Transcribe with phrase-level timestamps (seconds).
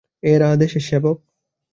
[0.23, 1.17] এরা দেশের সেবক!